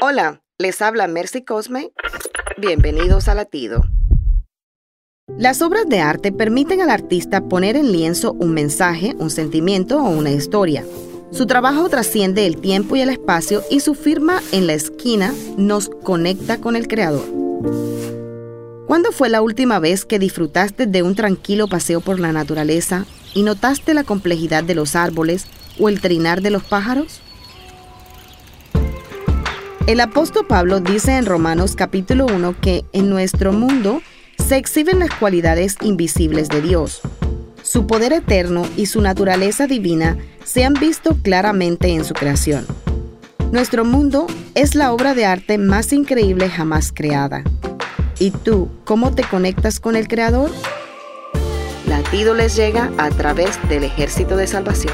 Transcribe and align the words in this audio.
Hola, 0.00 0.42
les 0.58 0.80
habla 0.80 1.08
Mercy 1.08 1.42
Cosme. 1.42 1.90
Bienvenidos 2.56 3.26
a 3.26 3.34
Latido. 3.34 3.82
Las 5.36 5.60
obras 5.60 5.88
de 5.88 5.98
arte 5.98 6.30
permiten 6.30 6.80
al 6.80 6.90
artista 6.90 7.40
poner 7.48 7.74
en 7.74 7.90
lienzo 7.90 8.32
un 8.34 8.54
mensaje, 8.54 9.16
un 9.18 9.30
sentimiento 9.30 9.98
o 9.98 10.08
una 10.08 10.30
historia. 10.30 10.84
Su 11.32 11.46
trabajo 11.46 11.88
trasciende 11.88 12.46
el 12.46 12.60
tiempo 12.60 12.94
y 12.94 13.00
el 13.00 13.08
espacio 13.08 13.64
y 13.70 13.80
su 13.80 13.96
firma 13.96 14.40
en 14.52 14.68
la 14.68 14.74
esquina 14.74 15.34
nos 15.56 15.88
conecta 15.88 16.60
con 16.60 16.76
el 16.76 16.86
creador. 16.86 17.26
¿Cuándo 18.86 19.10
fue 19.10 19.28
la 19.28 19.42
última 19.42 19.80
vez 19.80 20.04
que 20.04 20.20
disfrutaste 20.20 20.86
de 20.86 21.02
un 21.02 21.16
tranquilo 21.16 21.66
paseo 21.66 22.00
por 22.00 22.20
la 22.20 22.32
naturaleza 22.32 23.04
y 23.34 23.42
notaste 23.42 23.94
la 23.94 24.04
complejidad 24.04 24.62
de 24.62 24.76
los 24.76 24.94
árboles 24.94 25.46
o 25.80 25.88
el 25.88 26.00
trinar 26.00 26.40
de 26.40 26.50
los 26.50 26.62
pájaros? 26.62 27.20
El 29.88 30.00
apóstol 30.00 30.46
Pablo 30.46 30.80
dice 30.80 31.16
en 31.16 31.24
Romanos 31.24 31.74
capítulo 31.74 32.26
1 32.26 32.56
que 32.60 32.84
en 32.92 33.08
nuestro 33.08 33.54
mundo 33.54 34.02
se 34.36 34.58
exhiben 34.58 34.98
las 34.98 35.08
cualidades 35.14 35.76
invisibles 35.80 36.50
de 36.50 36.60
Dios. 36.60 37.00
Su 37.62 37.86
poder 37.86 38.12
eterno 38.12 38.66
y 38.76 38.84
su 38.84 39.00
naturaleza 39.00 39.66
divina 39.66 40.18
se 40.44 40.66
han 40.66 40.74
visto 40.74 41.16
claramente 41.22 41.88
en 41.88 42.04
su 42.04 42.12
creación. 42.12 42.66
Nuestro 43.50 43.86
mundo 43.86 44.26
es 44.54 44.74
la 44.74 44.92
obra 44.92 45.14
de 45.14 45.24
arte 45.24 45.56
más 45.56 45.94
increíble 45.94 46.50
jamás 46.50 46.92
creada. 46.92 47.42
¿Y 48.18 48.30
tú, 48.30 48.68
cómo 48.84 49.14
te 49.14 49.24
conectas 49.24 49.80
con 49.80 49.96
el 49.96 50.06
Creador? 50.06 50.50
Latido 51.86 52.34
les 52.34 52.54
llega 52.56 52.92
a 52.98 53.08
través 53.08 53.58
del 53.70 53.84
ejército 53.84 54.36
de 54.36 54.48
salvación. 54.48 54.92